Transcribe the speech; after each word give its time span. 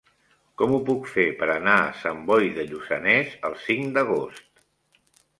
Com 0.59 0.71
ho 0.75 0.77
puc 0.85 1.03
fer 1.09 1.25
per 1.41 1.49
anar 1.55 1.75
a 1.81 1.91
Sant 1.99 2.23
Boi 2.29 2.49
de 2.55 2.65
Lluçanès 2.71 3.35
el 3.51 3.57
cinc 3.65 3.93
d'agost? 3.99 4.49